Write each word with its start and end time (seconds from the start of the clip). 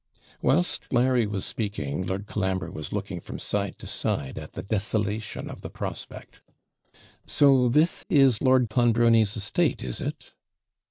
Whilst 0.41 0.91
Larry 0.91 1.27
was 1.27 1.45
speaking, 1.45 2.07
Lord 2.07 2.25
Colambre 2.25 2.71
was 2.71 2.91
looking 2.91 3.19
from 3.19 3.37
side 3.37 3.77
to 3.77 3.85
side 3.85 4.39
at 4.39 4.53
the 4.53 4.63
desolation 4.63 5.47
of 5.47 5.61
the 5.61 5.69
prospect. 5.69 6.41
'So 7.27 7.69
this 7.69 8.03
is 8.09 8.41
Lord 8.41 8.67
Clonbrony's 8.67 9.37
estate, 9.37 9.83
is 9.83 10.01
it?' 10.01 10.33